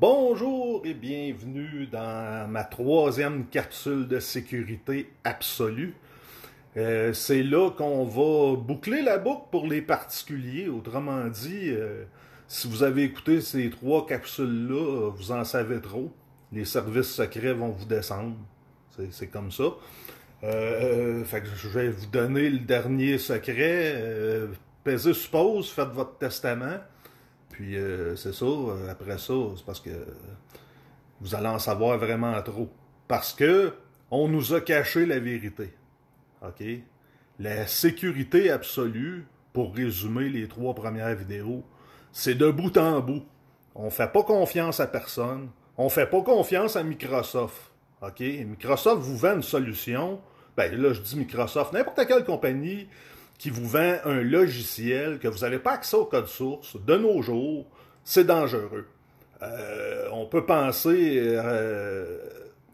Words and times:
Bonjour 0.00 0.80
et 0.86 0.94
bienvenue 0.94 1.86
dans 1.86 2.48
ma 2.48 2.64
troisième 2.64 3.44
capsule 3.48 4.08
de 4.08 4.18
sécurité 4.18 5.12
absolue. 5.24 5.94
Euh, 6.78 7.12
c'est 7.12 7.42
là 7.42 7.68
qu'on 7.68 8.06
va 8.06 8.56
boucler 8.56 9.02
la 9.02 9.18
boucle 9.18 9.48
pour 9.50 9.66
les 9.66 9.82
particuliers. 9.82 10.70
Autrement 10.70 11.26
dit, 11.26 11.68
euh, 11.68 12.04
si 12.48 12.66
vous 12.66 12.82
avez 12.82 13.02
écouté 13.02 13.42
ces 13.42 13.68
trois 13.68 14.06
capsules-là, 14.06 15.10
vous 15.10 15.32
en 15.32 15.44
savez 15.44 15.82
trop. 15.82 16.10
Les 16.50 16.64
services 16.64 17.12
secrets 17.12 17.52
vont 17.52 17.68
vous 17.68 17.84
descendre. 17.84 18.36
C'est 19.10 19.26
comme 19.26 19.52
ça. 19.52 19.64
Euh, 20.44 21.24
je 21.56 21.68
vais 21.68 21.90
vous 21.90 22.06
donner 22.06 22.48
le 22.48 22.60
dernier 22.60 23.18
secret. 23.18 24.02
pesez 24.82 25.12
suppose, 25.12 25.70
faites 25.70 25.88
votre 25.88 26.16
testament. 26.16 26.78
Puis 27.50 27.76
euh, 27.76 28.16
c'est 28.16 28.32
ça, 28.32 28.44
euh, 28.44 28.90
après 28.90 29.18
ça, 29.18 29.34
c'est 29.56 29.64
parce 29.64 29.80
que 29.80 29.90
vous 31.20 31.34
allez 31.34 31.48
en 31.48 31.58
savoir 31.58 31.98
vraiment 31.98 32.40
trop. 32.42 32.68
Parce 33.06 33.32
que 33.32 33.74
on 34.10 34.28
nous 34.28 34.54
a 34.54 34.60
caché 34.60 35.06
la 35.06 35.18
vérité. 35.18 35.72
OK? 36.42 36.64
La 37.38 37.66
sécurité 37.66 38.50
absolue, 38.50 39.26
pour 39.52 39.74
résumer 39.74 40.28
les 40.28 40.48
trois 40.48 40.74
premières 40.74 41.14
vidéos, 41.14 41.64
c'est 42.12 42.34
de 42.34 42.50
bout 42.50 42.76
en 42.76 43.00
bout. 43.00 43.22
On 43.74 43.90
fait 43.90 44.12
pas 44.12 44.22
confiance 44.22 44.80
à 44.80 44.86
personne. 44.86 45.48
On 45.76 45.88
fait 45.88 46.06
pas 46.06 46.22
confiance 46.22 46.76
à 46.76 46.82
Microsoft. 46.82 47.72
OK? 48.02 48.20
Microsoft 48.20 49.02
vous 49.02 49.16
vend 49.16 49.36
une 49.36 49.42
solution. 49.42 50.20
Ben 50.56 50.74
là, 50.80 50.92
je 50.92 51.00
dis 51.00 51.16
Microsoft, 51.16 51.72
n'importe 51.72 52.06
quelle 52.06 52.24
compagnie 52.24 52.88
qui 53.40 53.48
vous 53.48 53.66
vend 53.66 53.96
un 54.04 54.20
logiciel 54.20 55.18
que 55.18 55.26
vous 55.26 55.38
n'avez 55.38 55.58
pas 55.58 55.72
accès 55.72 55.96
au 55.96 56.04
code 56.04 56.26
source 56.26 56.76
de 56.84 56.94
nos 56.94 57.22
jours, 57.22 57.64
c'est 58.04 58.24
dangereux. 58.24 58.86
Euh, 59.40 60.08
on 60.12 60.26
peut 60.26 60.44
penser 60.44 61.22
euh, 61.24 62.18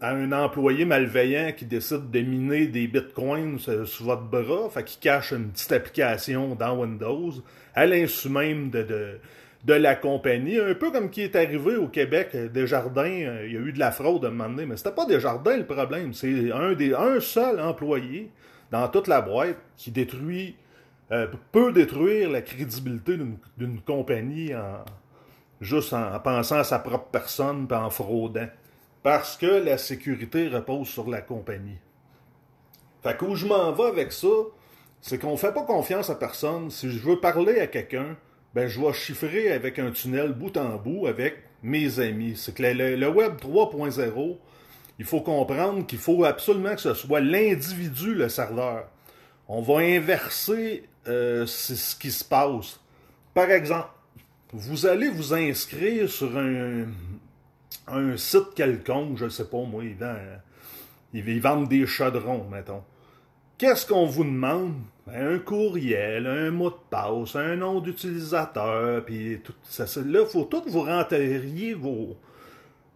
à 0.00 0.10
un 0.10 0.32
employé 0.32 0.84
malveillant 0.84 1.52
qui 1.56 1.66
décide 1.66 2.10
de 2.10 2.20
miner 2.20 2.66
des 2.66 2.88
bitcoins 2.88 3.60
sous 3.60 4.04
votre 4.04 4.24
bras, 4.24 4.68
fait 4.68 4.82
qui 4.82 4.98
cache 4.98 5.30
une 5.30 5.50
petite 5.50 5.70
application 5.70 6.56
dans 6.56 6.76
Windows, 6.80 7.30
à 7.76 7.86
l'insu 7.86 8.28
même 8.28 8.70
de, 8.70 9.20
la 9.68 9.94
compagnie, 9.94 10.58
un 10.58 10.74
peu 10.74 10.90
comme 10.90 11.10
qui 11.10 11.22
est 11.22 11.36
arrivé 11.36 11.76
au 11.76 11.86
Québec, 11.86 12.36
Desjardins, 12.52 13.02
euh, 13.04 13.46
il 13.46 13.54
y 13.54 13.56
a 13.56 13.60
eu 13.60 13.72
de 13.72 13.78
la 13.78 13.92
fraude 13.92 14.24
à 14.24 14.28
un 14.28 14.30
moment 14.32 14.50
donné, 14.50 14.66
mais 14.66 14.76
c'était 14.76 14.90
pas 14.90 15.06
Desjardins 15.06 15.58
le 15.58 15.66
problème, 15.66 16.12
c'est 16.12 16.50
un, 16.50 16.72
des, 16.72 16.92
un 16.92 17.20
seul 17.20 17.60
employé 17.60 18.32
dans 18.70 18.88
toute 18.88 19.06
la 19.06 19.20
boîte 19.20 19.58
qui 19.76 19.90
détruit, 19.90 20.56
euh, 21.12 21.28
peut 21.52 21.72
détruire 21.72 22.30
la 22.30 22.42
crédibilité 22.42 23.16
d'une 23.56 23.80
compagnie 23.80 24.54
en, 24.54 24.84
juste 25.60 25.92
en, 25.92 26.18
pensant 26.20 26.58
à 26.58 26.64
sa 26.64 26.78
propre 26.78 27.08
personne 27.10 27.66
et 27.70 27.74
en 27.74 27.90
fraudant. 27.90 28.48
Parce 29.02 29.36
que 29.36 29.46
la 29.46 29.78
sécurité 29.78 30.48
repose 30.48 30.88
sur 30.88 31.08
la 31.08 31.20
compagnie. 31.20 31.78
Fait 33.02 33.20
où 33.22 33.36
je 33.36 33.46
m'en 33.46 33.70
vais 33.72 33.84
avec 33.84 34.10
ça, 34.10 34.26
c'est 35.00 35.18
qu'on 35.18 35.32
ne 35.32 35.36
fait 35.36 35.54
pas 35.54 35.62
confiance 35.62 36.10
à 36.10 36.16
personne. 36.16 36.70
Si 36.70 36.90
je 36.90 36.98
veux 36.98 37.20
parler 37.20 37.60
à 37.60 37.68
quelqu'un, 37.68 38.16
ben 38.52 38.66
je 38.66 38.80
vais 38.80 38.92
chiffrer 38.92 39.52
avec 39.52 39.78
un 39.78 39.92
tunnel 39.92 40.32
bout 40.32 40.56
en 40.56 40.76
bout 40.76 41.06
avec 41.06 41.36
mes 41.62 42.00
amis. 42.00 42.34
C'est 42.36 42.54
que 42.54 42.62
le 42.62 43.08
Web 43.08 43.36
3.0, 43.36 44.38
il 44.98 45.04
faut 45.04 45.20
comprendre 45.20 45.86
qu'il 45.86 45.98
faut 45.98 46.24
absolument 46.24 46.74
que 46.74 46.80
ce 46.80 46.94
soit 46.94 47.20
l'individu 47.20 48.14
le 48.14 48.28
serveur. 48.28 48.88
On 49.46 49.60
va 49.60 49.78
inverser 49.78 50.88
euh, 51.08 51.46
ce 51.46 51.96
qui 51.96 52.10
se 52.10 52.24
passe. 52.24 52.80
Par 53.34 53.50
exemple, 53.50 53.90
vous 54.52 54.86
allez 54.86 55.08
vous 55.08 55.34
inscrire 55.34 56.08
sur 56.08 56.30
un, 56.38 56.86
site 58.16 58.54
quelconque, 58.54 59.18
je 59.18 59.24
ne 59.24 59.30
sais 59.30 59.44
pas 59.44 59.58
moi, 59.58 59.82
ils 61.12 61.40
vendent, 61.40 61.68
des 61.68 61.86
chaudrons, 61.86 62.46
mettons. 62.50 62.82
Qu'est-ce 63.58 63.86
qu'on 63.86 64.06
vous 64.06 64.24
demande? 64.24 64.74
Ben, 65.06 65.34
un 65.34 65.38
courriel, 65.38 66.26
un 66.26 66.50
mot 66.50 66.70
de 66.70 66.76
passe, 66.90 67.36
un 67.36 67.56
nom 67.56 67.80
d'utilisateur, 67.80 69.04
puis 69.04 69.40
tout 69.42 69.54
ça. 69.62 69.84
Là, 70.04 70.22
il 70.22 70.26
faut 70.26 70.44
tout 70.44 70.62
vous 70.66 70.82
renteriez 70.82 71.74
vos, 71.74 72.16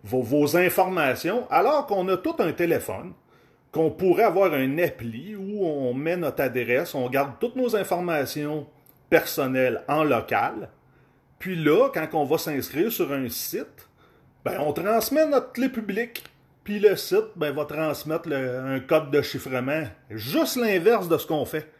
vos, 0.02 0.56
informations, 0.56 1.46
alors 1.50 1.86
qu'on 1.86 2.08
a 2.08 2.16
tout 2.16 2.34
un 2.40 2.52
téléphone, 2.52 3.12
qu'on 3.72 3.90
pourrait 3.90 4.24
avoir 4.24 4.52
un 4.52 4.78
appli 4.78 5.36
où 5.36 5.64
on 5.64 5.94
met 5.94 6.16
notre 6.16 6.42
adresse, 6.42 6.94
on 6.94 7.08
garde 7.08 7.34
toutes 7.40 7.56
nos 7.56 7.76
informations 7.76 8.66
personnelles 9.08 9.82
en 9.88 10.04
local. 10.04 10.68
Puis 11.38 11.56
là, 11.56 11.88
quand 11.92 12.08
on 12.14 12.24
va 12.24 12.38
s'inscrire 12.38 12.90
sur 12.90 13.12
un 13.12 13.28
site, 13.28 13.88
ben, 14.44 14.60
on 14.60 14.72
transmet 14.72 15.26
notre 15.26 15.52
clé 15.52 15.68
publique. 15.68 16.24
Puis 16.64 16.78
le 16.78 16.96
site 16.96 17.30
ben, 17.36 17.52
va 17.52 17.64
transmettre 17.64 18.30
un 18.32 18.80
code 18.80 19.10
de 19.10 19.22
chiffrement. 19.22 19.84
Juste 20.10 20.56
l'inverse 20.56 21.08
de 21.08 21.16
ce 21.16 21.26
qu'on 21.26 21.44
fait. 21.44 21.70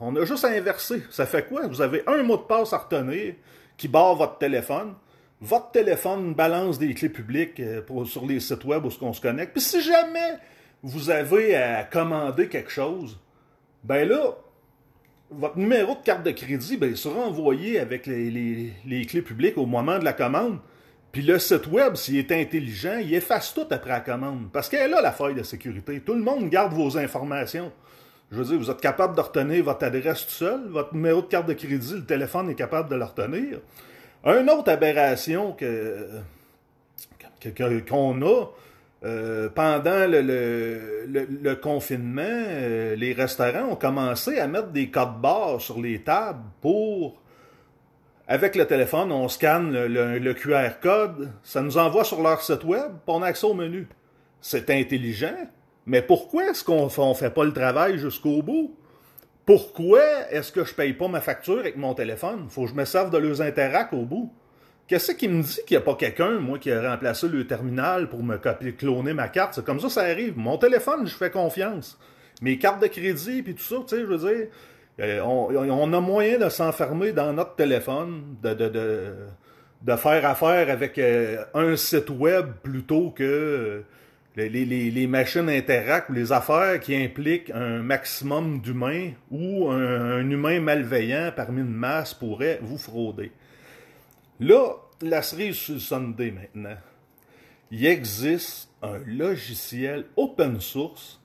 On 0.00 0.14
a 0.16 0.24
juste 0.24 0.44
à 0.44 0.48
inverser. 0.48 1.02
Ça 1.10 1.26
fait 1.26 1.46
quoi? 1.48 1.66
Vous 1.66 1.80
avez 1.80 2.02
un 2.06 2.22
mot 2.22 2.36
de 2.36 2.42
passe 2.42 2.72
à 2.72 2.78
retenir 2.78 3.34
qui 3.76 3.88
barre 3.88 4.14
votre 4.14 4.38
téléphone 4.38 4.94
votre 5.40 5.70
téléphone 5.70 6.34
balance 6.34 6.78
des 6.78 6.94
clés 6.94 7.08
publiques 7.08 7.60
euh, 7.60 7.82
sur 8.04 8.26
les 8.26 8.40
sites 8.40 8.64
web 8.64 8.84
où 8.84 8.90
on 9.02 9.12
se 9.12 9.20
connecte. 9.20 9.52
Puis 9.52 9.62
si 9.62 9.82
jamais 9.82 10.38
vous 10.86 11.10
avez 11.10 11.56
à 11.56 11.82
commander 11.82 12.48
quelque 12.48 12.70
chose, 12.70 13.18
ben 13.82 14.08
là, 14.08 14.36
votre 15.32 15.58
numéro 15.58 15.96
de 15.96 16.02
carte 16.04 16.22
de 16.22 16.30
crédit 16.30 16.76
ben, 16.76 16.94
sera 16.94 17.22
envoyé 17.22 17.80
avec 17.80 18.06
les, 18.06 19.06
clés 19.08 19.22
publiques 19.22 19.58
au 19.58 19.66
moment 19.66 19.98
de 19.98 20.04
la 20.04 20.12
commande. 20.12 20.60
Puis 21.10 21.22
le 21.22 21.40
site 21.40 21.66
web, 21.66 21.96
s'il 21.96 22.18
est 22.18 22.30
intelligent, 22.30 22.98
il 23.02 23.12
efface 23.14 23.52
tout 23.52 23.66
après 23.68 23.90
la 23.90 24.00
commande. 24.00 24.48
Parce 24.52 24.68
qu'elle 24.68 24.94
a 24.94 25.00
la 25.00 25.10
faille 25.10 25.34
de 25.34 25.42
sécurité. 25.42 26.00
Tout 26.00 26.14
le 26.14 26.22
monde 26.22 26.48
garde 26.50 26.72
vos 26.72 26.96
informations. 26.96 27.72
Je 28.30 28.36
veux 28.36 28.44
dire, 28.44 28.58
vous 28.58 28.70
êtes 28.70 28.80
capable 28.80 29.16
de 29.16 29.20
retenir 29.20 29.64
votre 29.64 29.84
adresse 29.84 30.24
tout 30.24 30.32
seul, 30.32 30.68
votre 30.68 30.94
numéro 30.94 31.20
de 31.20 31.26
carte 31.26 31.48
de 31.48 31.54
crédit, 31.54 31.94
le 31.94 32.06
téléphone 32.06 32.48
est 32.50 32.54
capable 32.54 32.88
de 32.90 32.94
le 32.94 33.04
retenir. 33.04 33.58
Une 34.24 34.48
autre 34.50 34.70
aberration 34.70 35.52
que 35.52 36.06
qu'on 37.56 38.22
a 38.22 38.46
euh, 39.06 39.48
pendant 39.48 40.06
le, 40.08 41.54
confinement, 41.54 42.22
euh, 42.24 42.96
les 42.96 43.12
restaurants 43.12 43.70
ont 43.70 43.76
commencé 43.76 44.38
à 44.40 44.48
mettre 44.48 44.68
des 44.68 44.90
codes 44.90 45.20
barres 45.20 45.60
sur 45.60 45.80
les 45.80 46.02
tables 46.02 46.42
pour 46.60 47.20
avec 48.28 48.56
le 48.56 48.66
téléphone, 48.66 49.12
on 49.12 49.28
scanne 49.28 49.70
le, 49.70 50.32
QR 50.34 50.80
code, 50.82 51.30
ça 51.44 51.62
nous 51.62 51.78
envoie 51.78 52.02
sur 52.02 52.20
leur 52.20 52.42
site 52.42 52.64
web, 52.64 52.90
puis 52.90 53.14
on 53.14 53.22
accès 53.22 53.46
au 53.46 53.54
menu. 53.54 53.86
C'est 54.40 54.68
intelligent, 54.70 55.36
mais 55.86 56.02
pourquoi 56.02 56.50
est-ce 56.50 56.64
qu'on 56.64 56.86
ne 56.86 57.14
fait 57.14 57.30
pas 57.30 57.44
le 57.44 57.52
travail 57.52 57.98
jusqu'au 57.98 58.42
bout? 58.42 58.74
Pourquoi 59.44 60.02
est-ce 60.32 60.50
que 60.50 60.64
je 60.64 60.74
paye 60.74 60.92
pas 60.92 61.06
ma 61.06 61.20
facture 61.20 61.60
avec 61.60 61.76
mon 61.76 61.94
téléphone? 61.94 62.46
Faut 62.48 62.64
que 62.64 62.70
je 62.70 62.74
me 62.74 62.84
serve 62.84 63.10
de 63.10 63.18
leurs 63.18 63.40
interac 63.42 63.92
au 63.92 64.04
bout. 64.04 64.32
Qu'est-ce 64.88 65.12
qui 65.12 65.28
me 65.28 65.42
dit 65.42 65.58
qu'il 65.66 65.76
n'y 65.76 65.82
a 65.82 65.84
pas 65.84 65.94
quelqu'un, 65.94 66.38
moi, 66.38 66.58
qui 66.58 66.70
a 66.70 66.90
remplacé 66.90 67.28
le 67.28 67.46
terminal 67.46 68.08
pour 68.08 68.22
me 68.22 68.36
copier, 68.36 68.72
cloner 68.72 69.14
ma 69.14 69.28
carte? 69.28 69.54
C'est 69.54 69.64
comme 69.64 69.80
ça, 69.80 69.88
ça 69.88 70.02
arrive. 70.02 70.36
Mon 70.36 70.58
téléphone, 70.58 71.06
je 71.06 71.14
fais 71.14 71.30
confiance. 71.30 71.98
Mes 72.40 72.58
cartes 72.58 72.80
de 72.80 72.86
crédit, 72.86 73.42
puis 73.42 73.54
tout 73.54 73.62
ça, 73.62 73.76
tu 73.86 73.96
sais, 73.96 74.02
je 74.02 74.06
veux 74.06 74.18
dire, 74.18 74.46
euh, 75.00 75.20
on, 75.20 75.92
a 75.92 76.00
moyen 76.00 76.38
de 76.38 76.48
s'enfermer 76.48 77.12
dans 77.12 77.32
notre 77.32 77.56
téléphone, 77.56 78.36
de, 78.42 79.96
faire 79.96 80.24
affaire 80.26 80.70
avec 80.70 80.98
euh, 80.98 81.44
un 81.54 81.76
site 81.76 82.10
web 82.10 82.52
plutôt 82.62 83.10
que 83.10 83.82
les, 84.36 85.06
machines 85.06 85.48
interactent 85.48 86.10
ou 86.10 86.12
les 86.12 86.32
affaires 86.32 86.80
qui 86.80 86.94
impliquent 86.94 87.50
un 87.50 87.82
maximum 87.82 88.60
d'humains 88.60 89.10
ou 89.30 89.68
un, 89.68 90.28
humain 90.30 90.60
malveillant 90.60 91.32
parmi 91.34 91.60
une 91.60 91.74
masse 91.74 92.14
pourrait 92.14 92.58
vous 92.62 92.78
frauder. 92.78 93.32
Là, 94.40 94.76
la 95.00 95.22
cerise 95.22 95.56
sur 95.56 95.74
le 95.74 95.80
Sunday 95.80 96.30
maintenant. 96.30 96.76
Il 97.70 97.84
existe 97.84 98.70
un 98.82 98.98
logiciel 98.98 100.06
open 100.16 100.60
source 100.60 101.20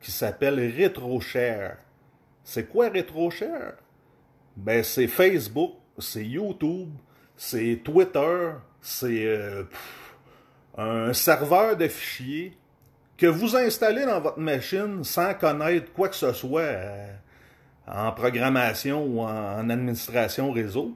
qui 0.00 0.10
s'appelle 0.10 0.72
RetroShare. 0.76 1.76
C'est 2.42 2.68
quoi 2.68 2.88
RetroShare? 2.88 3.74
Ben, 4.56 4.82
c'est 4.82 5.06
Facebook, 5.06 5.74
c'est 5.98 6.24
YouTube, 6.24 6.90
c'est 7.36 7.80
Twitter, 7.84 8.52
c'est... 8.80 9.26
Euh, 9.26 9.64
un 10.76 11.12
serveur 11.12 11.76
de 11.76 11.88
fichiers 11.88 12.56
que 13.16 13.26
vous 13.26 13.56
installez 13.56 14.04
dans 14.04 14.20
votre 14.20 14.38
machine 14.38 15.02
sans 15.04 15.34
connaître 15.34 15.92
quoi 15.92 16.08
que 16.08 16.16
ce 16.16 16.32
soit 16.32 16.60
euh, 16.60 17.12
en 17.86 18.12
programmation 18.12 19.04
ou 19.04 19.20
en, 19.20 19.70
administration 19.70 20.52
réseau, 20.52 20.94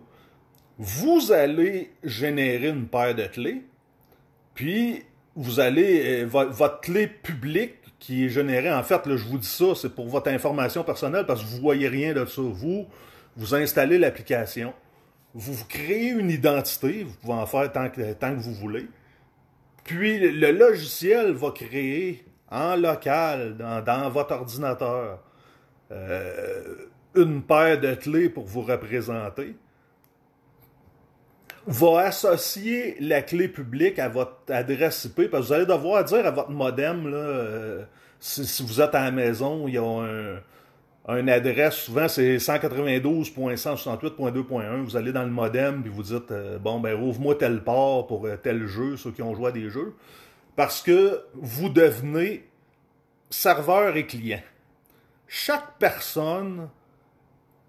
vous 0.83 1.31
allez 1.31 1.91
générer 2.03 2.69
une 2.69 2.87
paire 2.87 3.15
de 3.15 3.27
clés, 3.27 3.63
puis 4.55 5.03
vous 5.37 5.61
allez, 5.61 6.23
euh, 6.23 6.27
votre 6.27 6.81
clé 6.81 7.07
publique 7.07 7.75
qui 7.99 8.25
est 8.25 8.29
générée, 8.31 8.73
en 8.73 8.83
fait, 8.83 9.03
je 9.05 9.29
vous 9.29 9.37
dis 9.37 9.47
ça, 9.47 9.75
c'est 9.77 9.95
pour 9.95 10.09
votre 10.09 10.29
information 10.29 10.83
personnelle 10.83 11.27
parce 11.27 11.43
que 11.43 11.49
vous 11.49 11.57
ne 11.57 11.61
voyez 11.61 11.87
rien 11.87 12.15
de 12.15 12.25
ça. 12.25 12.41
Vous, 12.41 12.87
vous 13.37 13.55
installez 13.55 13.99
l'application, 13.99 14.73
vous, 15.35 15.53
vous 15.53 15.67
créez 15.67 16.09
une 16.09 16.31
identité, 16.31 17.05
vous 17.05 17.15
pouvez 17.21 17.35
en 17.35 17.45
faire 17.45 17.71
tant 17.71 17.91
que, 17.91 18.15
tant 18.15 18.35
que 18.35 18.41
vous 18.41 18.55
voulez, 18.55 18.87
Puis 19.85 20.31
le 20.33 20.51
logiciel 20.51 21.33
va 21.33 21.51
créer 21.51 22.25
en 22.51 22.77
local, 22.77 23.55
dans, 23.59 24.09
votre 24.09 24.33
ordinateur, 24.33 25.23
euh, 25.93 26.87
une 27.15 27.43
paire 27.43 27.79
de 27.79 27.95
clés 27.97 28.31
pour 28.31 28.47
vous 28.47 28.63
représenter, 28.63 29.57
va 31.71 32.01
associer 32.01 32.97
la 33.01 33.23
clé 33.23 33.49
publique 33.49 33.99
à 33.99 34.09
votre 34.09 34.37
adresse 34.49 35.05
IP, 35.05 35.31
parce 35.31 35.45
que 35.45 35.49
vous 35.49 35.53
allez 35.53 35.67
devoir 35.67 36.03
dire 36.05 36.27
à 36.27 36.33
votre 36.33 36.51
modem, 36.51 37.09
là, 37.09 37.17
euh, 37.17 37.85
si, 38.19 38.63
vous 38.63 38.81
êtes 38.81 38.95
à 38.95 39.05
la 39.05 39.13
maison, 39.13 39.69
il 39.69 39.75
y 39.75 39.79
a 39.79 39.85
un, 39.85 40.41
un 41.07 41.29
adresse, 41.29 41.77
souvent 41.77 42.09
c'est 42.09 42.39
192.168.2.1, 42.39 44.83
vous 44.83 44.97
allez 44.97 45.13
dans 45.13 45.23
le 45.23 45.31
modem, 45.31 45.83
puis 45.83 45.93
vous 45.93 46.03
dites, 46.03 46.33
euh, 46.33 46.59
bon, 46.59 46.81
ben 46.81 47.01
ouvre-moi 47.01 47.37
tel 47.37 47.63
port 47.63 48.09
pour 48.09 48.27
tel 48.43 48.67
jeu, 48.67 48.97
ceux 48.97 49.13
qui 49.13 49.23
ont 49.23 49.35
joué 49.35 49.49
à 49.49 49.53
des 49.53 49.71
jeux, 49.71 49.95
parce 50.57 50.83
que 50.83 51.23
vous 51.35 51.69
devenez 51.69 52.51
serveur 53.31 53.97
et 53.97 54.07
client. 54.07 54.43
Chaque 55.29 55.79
personne 55.79 56.69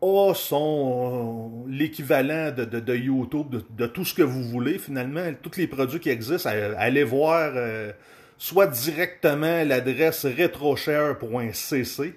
a 0.01 0.33
son 0.33 1.65
l'équivalent 1.67 2.51
de, 2.51 2.95
YouTube, 2.95 3.55
de, 3.69 3.85
tout 3.85 4.03
ce 4.03 4.13
que 4.13 4.23
vous 4.23 4.43
voulez 4.43 4.79
finalement, 4.79 5.31
tous 5.41 5.57
les 5.57 5.67
produits 5.67 5.99
qui 5.99 6.09
existent, 6.09 6.49
allez 6.77 7.03
voir 7.03 7.51
euh, 7.55 7.91
soit 8.37 8.67
directement 8.67 9.63
l'adresse 9.63 10.25
retroshare.cc, 10.25 12.13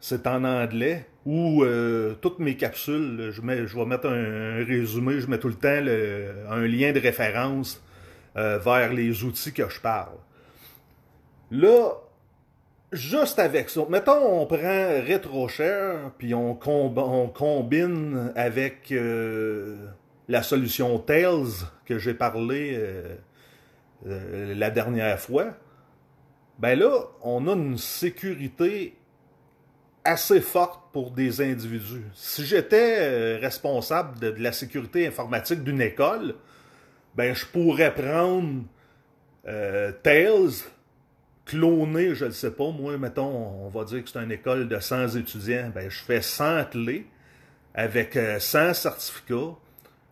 c'est 0.00 0.26
en 0.26 0.44
anglais, 0.44 1.06
ou 1.24 1.62
euh, 1.62 2.14
toutes 2.20 2.38
mes 2.40 2.56
capsules, 2.56 3.30
je, 3.30 3.40
je 3.66 3.76
vais 3.76 3.84
mettre 3.84 4.08
un, 4.08 4.64
résumé, 4.64 5.20
je 5.20 5.28
mets 5.28 5.38
tout 5.38 5.48
le 5.48 5.54
temps 5.54 5.68
un 6.50 6.66
lien 6.66 6.92
de 6.92 7.00
référence 7.00 7.82
euh, 8.36 8.58
vers 8.58 8.92
les 8.92 9.24
outils 9.24 9.52
que 9.52 9.68
je 9.68 9.80
parle. 9.80 10.16
Là, 11.50 11.92
juste 12.92 13.38
avec 13.38 13.70
ça, 13.70 13.82
mettons 13.88 14.40
on 14.40 14.46
prend 14.46 15.02
RetroShare, 15.06 16.12
puis 16.18 16.34
on, 16.34 16.54
combine 16.54 18.32
avec 18.34 18.92
euh, 18.92 19.76
la 20.28 20.42
solution 20.42 20.98
Tails 20.98 21.66
que 21.84 21.98
j'ai 21.98 22.14
parlé 22.14 22.74
euh, 22.76 23.16
euh, 24.06 24.54
la 24.54 24.70
dernière 24.70 25.18
fois, 25.20 25.54
ben 26.58 26.78
là, 26.78 27.04
on 27.22 27.46
a 27.46 27.52
une 27.52 27.78
sécurité 27.78 28.96
assez 30.04 30.40
forte 30.40 30.90
pour 30.92 31.10
des 31.10 31.40
individus. 31.40 32.04
Si 32.14 32.44
j'étais 32.44 33.36
responsable 33.36 34.18
de, 34.18 34.34
la 34.38 34.52
sécurité 34.52 35.06
informatique 35.06 35.62
d'une 35.62 35.82
école, 35.82 36.34
ben 37.14 37.34
je 37.34 37.44
pourrais 37.46 37.94
prendre 37.94 38.62
Tails, 40.02 40.64
cloner, 41.48 42.14
je 42.14 42.26
ne 42.26 42.30
sais 42.30 42.50
pas, 42.50 42.70
moi, 42.70 42.96
mettons, 42.98 43.64
on 43.64 43.68
va 43.70 43.84
dire 43.84 44.04
que 44.04 44.10
c'est 44.10 44.22
une 44.22 44.30
école 44.30 44.68
de 44.68 44.78
100 44.78 45.16
étudiants, 45.16 45.72
ben, 45.74 45.90
je 45.90 45.98
fais 45.98 46.20
100 46.20 46.66
clés 46.66 47.06
avec 47.74 48.18
100 48.38 48.58
euh, 48.58 48.72
certificats. 48.74 49.56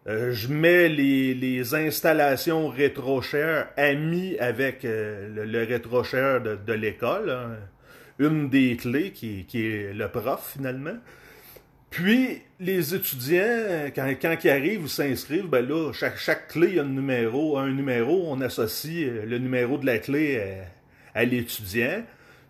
Euh, 0.09 0.33
je 0.33 0.49
mets 0.49 0.89
les, 0.89 1.75
installations 1.75 2.69
RetroShare 2.69 3.67
amis 3.77 4.37
avec 4.39 4.85
euh, 4.85 5.45
le, 5.45 5.65
RetroShare 5.65 6.41
de, 6.41 6.73
l'école, 6.73 7.31
hein. 7.31 7.57
une 8.19 8.49
des 8.49 8.77
clés 8.77 9.11
qui, 9.13 9.47
est 9.55 9.93
le 9.93 10.09
prof 10.09 10.53
finalement. 10.57 10.97
Puis, 11.91 12.43
les 12.61 12.95
étudiants, 12.95 13.91
quand, 13.95 14.11
quand 14.21 14.37
ils 14.43 14.51
arrivent 14.51 14.85
ou 14.85 14.89
s'inscrivent, 14.89 15.49
ben 15.49 15.67
là, 15.67 15.93
chaque, 15.93 16.19
chaque 16.19 16.49
clé 16.49 16.79
a 16.79 16.83
un 16.83 16.87
numéro, 16.87 17.59
un 17.59 17.71
numéro, 17.71 18.25
on 18.29 18.41
associe 18.41 19.11
le 19.25 19.39
numéro 19.39 19.77
de 19.77 19.87
la 19.87 19.99
clé 19.99 20.63
à 21.17 21.25
l'étudiant. 21.25 22.05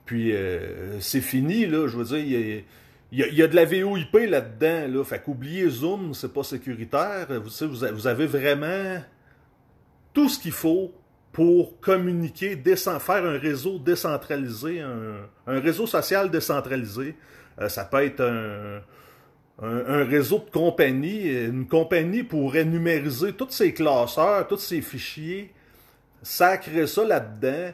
Puis 0.04 0.32
euh, 0.34 1.00
c'est 1.00 1.20
fini, 1.20 1.66
là, 1.66 1.88
je 1.88 1.96
veux 1.96 2.04
dire, 2.04 2.64
il 3.12 3.34
y 3.36 3.42
a, 3.42 3.46
de 3.46 3.56
la 3.56 3.64
VOIP 3.64 4.14
là-dedans, 4.28 4.98
là. 4.98 5.04
Fait 5.04 5.20
qu'oublier 5.20 5.68
Zoom, 5.68 6.12
c'est 6.12 6.32
pas 6.32 6.42
sécuritaire. 6.42 7.28
Vous, 7.30 8.06
avez 8.06 8.26
vraiment 8.26 9.00
tout 10.12 10.28
ce 10.28 10.38
qu'il 10.38 10.52
faut 10.52 10.92
pour 11.32 11.80
communiquer, 11.80 12.60
faire 12.64 13.24
un 13.24 13.38
réseau 13.38 13.78
décentralisé, 13.78 14.80
un, 14.80 15.60
réseau 15.60 15.86
social 15.86 16.30
décentralisé. 16.30 17.14
Euh, 17.60 17.68
ça 17.68 17.84
peut 17.84 18.04
être 18.04 18.20
un, 18.20 18.80
un, 19.62 20.04
réseau 20.04 20.38
de 20.38 20.50
compagnies. 20.50 21.28
Une 21.28 21.66
compagnie 21.66 22.22
pourrait 22.22 22.64
numériser 22.64 23.32
tous 23.32 23.50
ses 23.50 23.72
classeurs, 23.72 24.46
tous 24.48 24.58
ses 24.58 24.82
fichiers, 24.82 25.52
sacrer 26.22 26.86
ça 26.86 27.04
là-dedans, 27.04 27.72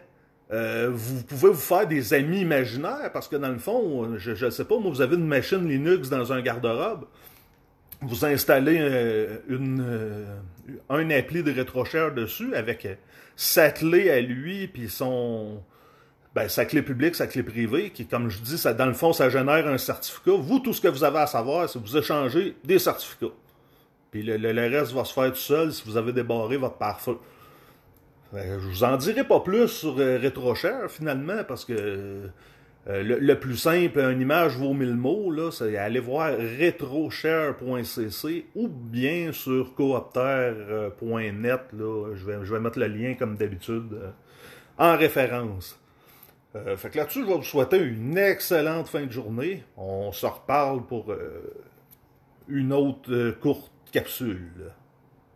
euh, 0.52 0.90
vous 0.92 1.22
pouvez 1.22 1.48
vous 1.48 1.54
faire 1.54 1.86
des 1.86 2.12
amis 2.12 2.40
imaginaires 2.40 3.10
parce 3.12 3.26
que 3.26 3.36
dans 3.36 3.48
le 3.48 3.58
fond, 3.58 4.18
je 4.18 4.44
ne 4.44 4.50
sais 4.50 4.64
pas, 4.64 4.78
moi, 4.78 4.90
vous 4.90 5.00
avez 5.00 5.16
une 5.16 5.26
machine 5.26 5.66
Linux 5.66 6.10
dans 6.10 6.32
un 6.32 6.42
garde-robe, 6.42 7.06
vous 8.02 8.24
installez 8.24 8.78
euh, 8.78 9.38
euh, 9.50 10.36
un 10.90 11.10
appli 11.10 11.42
de 11.42 11.58
RetroShare 11.58 12.12
dessus 12.12 12.54
avec 12.54 12.86
sa 13.34 13.70
clé 13.70 14.10
à 14.10 14.20
lui, 14.20 14.66
puis 14.66 14.90
son, 14.90 15.62
ben, 16.34 16.48
sa 16.48 16.66
clé 16.66 16.82
publique, 16.82 17.14
sa 17.14 17.26
clé 17.26 17.42
privée, 17.42 17.90
qui, 17.90 18.06
comme 18.06 18.28
je 18.28 18.40
dis, 18.40 18.62
dans 18.76 18.86
le 18.86 18.92
fond, 18.92 19.12
ça 19.14 19.30
génère 19.30 19.66
un 19.66 19.78
certificat. 19.78 20.32
Vous, 20.32 20.58
tout 20.58 20.74
ce 20.74 20.80
que 20.80 20.88
vous 20.88 21.04
avez 21.04 21.20
à 21.20 21.26
savoir, 21.26 21.68
c'est 21.68 21.78
vous 21.78 21.96
échanger 21.96 22.56
des 22.64 22.78
certificats. 22.78 23.34
Puis 24.10 24.22
le, 24.22 24.36
le, 24.36 24.68
reste 24.68 24.92
va 24.92 25.06
se 25.06 25.14
faire 25.14 25.32
tout 25.32 25.38
seul 25.38 25.72
si 25.72 25.82
vous 25.86 25.96
avez 25.96 26.12
débarré 26.12 26.58
votre 26.58 26.76
pare-feu. 26.76 27.16
Ben, 28.32 28.58
je 28.58 28.66
vous 28.66 28.82
en 28.82 28.96
dirai 28.96 29.22
pas 29.24 29.40
plus 29.40 29.68
sur 29.68 29.98
euh, 29.98 30.18
RetroShare 30.18 30.90
finalement, 30.90 31.44
parce 31.46 31.66
que 31.66 32.30
euh, 32.88 33.02
le, 33.02 33.38
plus 33.38 33.58
simple, 33.58 33.98
une 33.98 34.22
image 34.22 34.56
vaut 34.56 34.72
mille 34.72 34.94
mots, 34.94 35.50
c'est 35.50 35.76
aller 35.76 36.00
voir 36.00 36.32
retroshare.cc 36.32 38.46
ou 38.54 38.68
bien 38.68 39.32
sur 39.32 39.74
coopter.net. 39.74 41.60
Je, 41.72 42.24
vais, 42.24 42.38
je 42.42 42.54
vais 42.54 42.60
mettre 42.60 42.78
le 42.78 42.86
lien 42.86 43.12
comme 43.18 43.36
d'habitude 43.36 43.92
euh, 43.92 44.08
en 44.78 44.96
référence. 44.96 45.78
fait 46.54 46.88
que 46.88 46.96
là-dessus, 46.96 47.20
je 47.20 47.26
vais 47.26 47.36
vous 47.36 47.42
souhaiter 47.42 47.80
une 47.80 48.16
excellente 48.16 48.88
fin 48.88 49.04
de 49.04 49.12
journée. 49.12 49.62
On 49.76 50.10
se 50.10 50.24
reparle 50.24 50.86
pour 50.86 51.14
une 52.48 52.72
autre 52.72 53.32
courte 53.40 53.70
capsule. 53.92 54.72